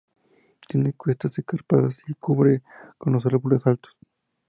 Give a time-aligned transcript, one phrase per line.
[0.67, 2.63] Tiene cuestas escarpadas y se cubre
[2.97, 3.91] con los árboles altos.